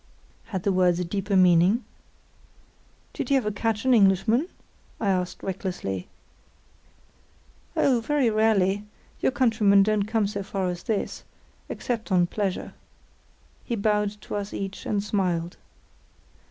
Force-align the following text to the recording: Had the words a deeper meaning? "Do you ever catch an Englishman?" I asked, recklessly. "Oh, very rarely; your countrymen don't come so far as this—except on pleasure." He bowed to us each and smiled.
Had 0.45 0.63
the 0.63 0.71
words 0.71 0.99
a 0.99 1.05
deeper 1.05 1.35
meaning? 1.35 1.85
"Do 3.13 3.23
you 3.31 3.37
ever 3.37 3.51
catch 3.51 3.85
an 3.85 3.93
Englishman?" 3.93 4.47
I 4.99 5.09
asked, 5.09 5.43
recklessly. 5.43 6.07
"Oh, 7.75 8.01
very 8.03 8.27
rarely; 8.31 8.83
your 9.19 9.31
countrymen 9.31 9.83
don't 9.83 10.05
come 10.07 10.25
so 10.25 10.41
far 10.41 10.69
as 10.69 10.81
this—except 10.85 12.11
on 12.11 12.25
pleasure." 12.25 12.73
He 13.63 13.75
bowed 13.75 14.19
to 14.21 14.33
us 14.37 14.55
each 14.55 14.87
and 14.87 15.03
smiled. 15.03 15.57